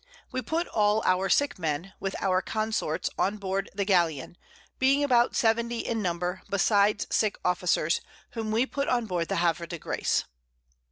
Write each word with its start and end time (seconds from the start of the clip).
We 0.31 0.41
put 0.41 0.65
all 0.69 1.03
our 1.05 1.29
sick 1.29 1.59
Men, 1.59 1.93
with 1.99 2.15
our 2.19 2.41
Consort's 2.41 3.07
on 3.19 3.37
board 3.37 3.69
the 3.75 3.85
Galeon, 3.85 4.35
being 4.79 5.03
about 5.03 5.35
70 5.35 5.77
in 5.85 6.01
Number, 6.01 6.41
besides 6.49 7.05
sick 7.11 7.37
Officers, 7.45 8.01
whom 8.31 8.49
we 8.49 8.65
put 8.65 8.87
on 8.87 9.05
board 9.05 9.27
the 9.27 9.35
Havre 9.35 9.67
de 9.67 9.77
Grace. 9.77 10.23